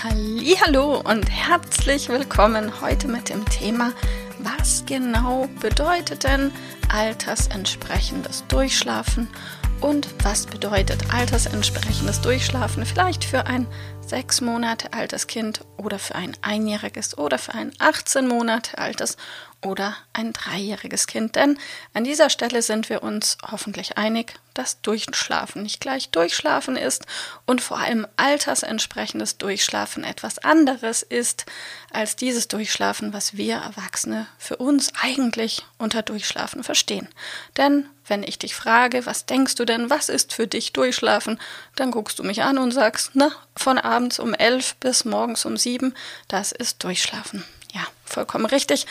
[0.00, 3.92] Hallo und herzlich willkommen heute mit dem Thema,
[4.38, 6.52] was genau bedeutet denn
[6.88, 9.28] altersentsprechendes Durchschlafen
[9.80, 13.66] und was bedeutet altersentsprechendes Durchschlafen vielleicht für ein
[14.00, 19.16] sechs Monate altes Kind oder für ein einjähriges oder für ein 18 Monate altes
[19.62, 21.36] oder ein dreijähriges Kind.
[21.36, 21.58] Denn
[21.94, 27.06] an dieser Stelle sind wir uns hoffentlich einig, dass Durchschlafen nicht gleich Durchschlafen ist
[27.46, 31.46] und vor allem altersentsprechendes Durchschlafen etwas anderes ist
[31.92, 37.08] als dieses Durchschlafen, was wir Erwachsene für uns eigentlich unter Durchschlafen verstehen.
[37.56, 41.38] Denn wenn ich dich frage, was denkst du denn, was ist für dich Durchschlafen,
[41.76, 45.56] dann guckst du mich an und sagst, na, von abends um elf bis morgens um
[45.56, 45.94] sieben,
[46.26, 47.44] das ist Durchschlafen.
[48.08, 48.86] Vollkommen richtig.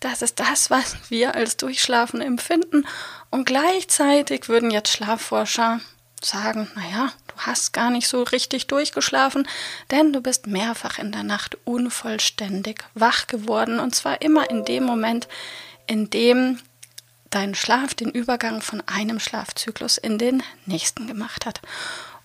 [0.00, 2.86] Das ist das, was wir als Durchschlafen empfinden.
[3.30, 5.80] Und gleichzeitig würden jetzt Schlafforscher
[6.22, 9.48] sagen, naja, du hast gar nicht so richtig durchgeschlafen,
[9.90, 13.80] denn du bist mehrfach in der Nacht unvollständig wach geworden.
[13.80, 15.28] Und zwar immer in dem Moment,
[15.86, 16.58] in dem
[17.30, 21.60] dein Schlaf den Übergang von einem Schlafzyklus in den nächsten gemacht hat.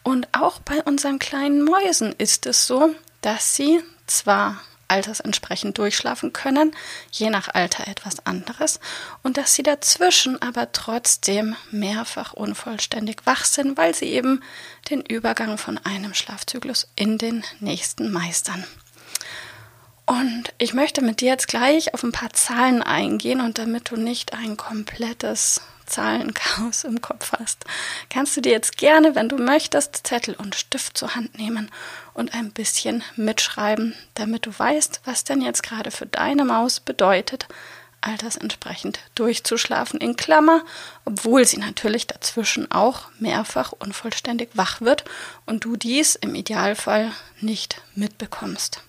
[0.03, 6.75] Und auch bei unseren kleinen Mäusen ist es so, dass sie zwar altersentsprechend durchschlafen können,
[7.11, 8.79] je nach Alter etwas anderes,
[9.23, 14.41] und dass sie dazwischen aber trotzdem mehrfach unvollständig wach sind, weil sie eben
[14.89, 18.65] den Übergang von einem Schlafzyklus in den nächsten meistern.
[20.05, 23.95] Und ich möchte mit dir jetzt gleich auf ein paar Zahlen eingehen und damit du
[23.95, 27.65] nicht ein komplettes Zahlenchaos im Kopf hast,
[28.09, 31.71] kannst du dir jetzt gerne, wenn du möchtest, Zettel und Stift zur Hand nehmen
[32.13, 37.47] und ein bisschen mitschreiben, damit du weißt, was denn jetzt gerade für deine Maus bedeutet,
[38.01, 40.63] altersentsprechend durchzuschlafen in Klammer,
[41.05, 45.05] obwohl sie natürlich dazwischen auch mehrfach unvollständig wach wird
[45.45, 48.81] und du dies im Idealfall nicht mitbekommst.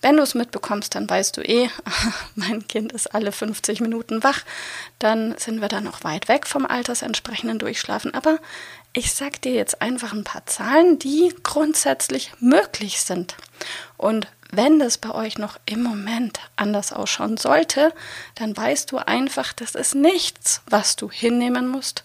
[0.00, 1.68] Wenn du es mitbekommst, dann weißt du eh,
[2.34, 4.42] mein Kind ist alle 50 Minuten wach,
[4.98, 8.14] dann sind wir da noch weit weg vom altersentsprechenden Durchschlafen.
[8.14, 8.38] Aber
[8.92, 13.36] ich sag dir jetzt einfach ein paar Zahlen, die grundsätzlich möglich sind.
[13.96, 17.92] Und wenn das bei euch noch im Moment anders ausschauen sollte,
[18.36, 22.04] dann weißt du einfach, das ist nichts, was du hinnehmen musst,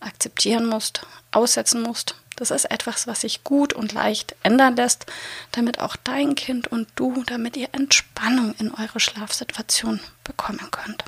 [0.00, 5.06] akzeptieren musst, aussetzen musst, das ist etwas, was sich gut und leicht ändern lässt,
[5.50, 11.04] damit auch dein Kind und du, damit ihr Entspannung in eure Schlafsituation bekommen könnt.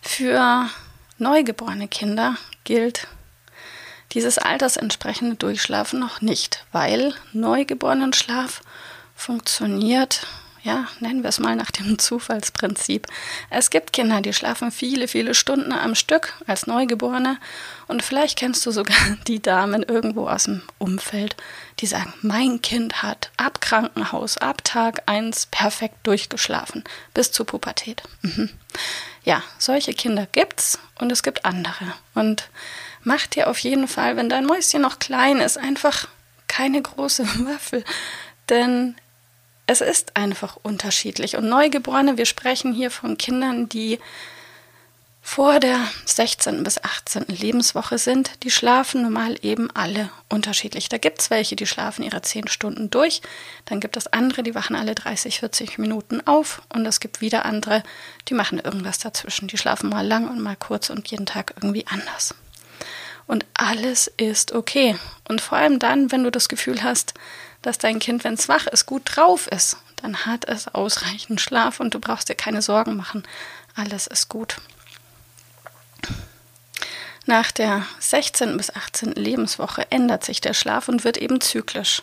[0.00, 0.70] Für
[1.18, 3.08] neugeborene Kinder gilt
[4.12, 8.60] dieses altersentsprechende Durchschlafen noch nicht, weil Neugeborenenschlaf
[9.16, 10.26] funktioniert
[10.64, 13.06] ja, nennen wir es mal nach dem Zufallsprinzip.
[13.50, 17.38] Es gibt Kinder, die schlafen viele, viele Stunden am Stück als Neugeborene
[17.86, 18.96] und vielleicht kennst du sogar
[19.28, 21.36] die Damen irgendwo aus dem Umfeld,
[21.80, 26.82] die sagen, mein Kind hat ab Krankenhaus, ab Tag 1 perfekt durchgeschlafen,
[27.12, 28.02] bis zur Pubertät.
[28.22, 28.48] Mhm.
[29.22, 31.92] Ja, solche Kinder gibt's und es gibt andere.
[32.14, 32.48] Und
[33.02, 36.08] mach dir auf jeden Fall, wenn dein Mäuschen noch klein ist, einfach
[36.48, 37.84] keine große Waffel.
[38.48, 38.96] Denn
[39.66, 41.36] es ist einfach unterschiedlich.
[41.36, 43.98] Und Neugeborene, wir sprechen hier von Kindern, die
[45.26, 46.62] vor der 16.
[46.64, 47.24] bis 18.
[47.28, 50.90] Lebenswoche sind, die schlafen normal eben alle unterschiedlich.
[50.90, 53.22] Da gibt es welche, die schlafen ihre 10 Stunden durch,
[53.64, 57.46] dann gibt es andere, die wachen alle 30, 40 Minuten auf und es gibt wieder
[57.46, 57.82] andere,
[58.28, 59.48] die machen irgendwas dazwischen.
[59.48, 62.34] Die schlafen mal lang und mal kurz und jeden Tag irgendwie anders.
[63.26, 64.98] Und alles ist okay.
[65.26, 67.14] Und vor allem dann, wenn du das Gefühl hast,
[67.64, 71.80] dass dein Kind, wenn es wach ist, gut drauf ist, dann hat es ausreichend Schlaf
[71.80, 73.22] und du brauchst dir keine Sorgen machen.
[73.74, 74.58] Alles ist gut.
[77.24, 78.58] Nach der 16.
[78.58, 79.12] bis 18.
[79.12, 82.02] Lebenswoche ändert sich der Schlaf und wird eben zyklisch.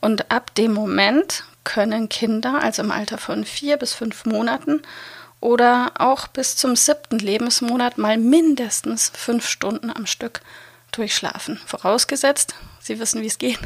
[0.00, 4.82] Und ab dem Moment können Kinder, also im Alter von vier bis fünf Monaten
[5.40, 10.40] oder auch bis zum siebten Lebensmonat, mal mindestens fünf Stunden am Stück
[10.92, 11.60] durchschlafen.
[11.66, 12.54] Vorausgesetzt,
[12.84, 13.58] Sie wissen, wie es geht.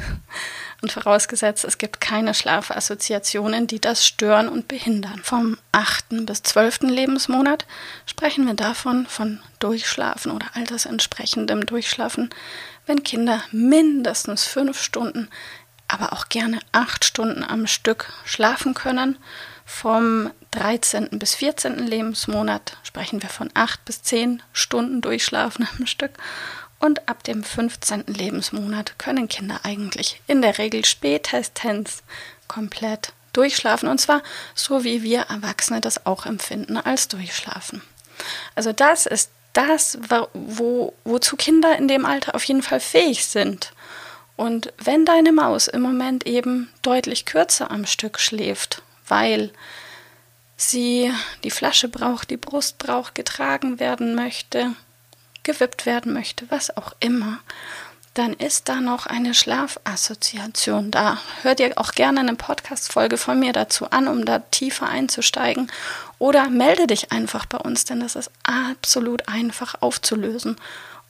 [0.80, 5.20] Und vorausgesetzt, es gibt keine Schlafassoziationen, die das stören und behindern.
[5.24, 7.66] Vom achten bis zwölften Lebensmonat
[8.06, 12.30] sprechen wir davon von Durchschlafen oder altersentsprechendem Durchschlafen,
[12.86, 15.28] wenn Kinder mindestens fünf Stunden
[15.88, 19.18] aber auch gerne acht Stunden am Stück schlafen können.
[19.64, 21.18] Vom 13.
[21.18, 21.78] bis 14.
[21.78, 26.12] Lebensmonat sprechen wir von acht bis zehn Stunden Durchschlafen am Stück.
[26.80, 28.04] Und ab dem 15.
[28.06, 32.02] Lebensmonat können Kinder eigentlich in der Regel spätestens
[32.46, 33.88] komplett durchschlafen.
[33.88, 34.22] Und zwar
[34.54, 37.82] so, wie wir Erwachsene das auch empfinden als Durchschlafen.
[38.54, 39.98] Also das ist das,
[40.34, 43.72] wo, wozu Kinder in dem Alter auf jeden Fall fähig sind.
[44.36, 49.50] Und wenn deine Maus im Moment eben deutlich kürzer am Stück schläft, weil
[50.56, 54.74] sie die Flasche braucht, die Brust braucht, getragen werden möchte,
[55.48, 57.40] gewippt werden möchte, was auch immer,
[58.12, 61.18] dann ist da noch eine Schlafassoziation da.
[61.42, 65.70] Hört ihr auch gerne eine Podcast-Folge von mir dazu an, um da tiefer einzusteigen.
[66.18, 70.56] Oder melde dich einfach bei uns, denn das ist absolut einfach aufzulösen.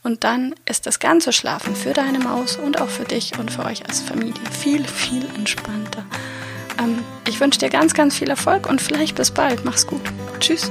[0.04, 3.64] Und dann ist das ganze Schlafen für deine Maus und auch für dich und für
[3.64, 6.04] euch als Familie viel, viel entspannter.
[6.78, 9.64] Ähm, ich wünsche dir ganz, ganz viel Erfolg und vielleicht bis bald.
[9.64, 10.02] Mach's gut.
[10.38, 10.70] Tschüss.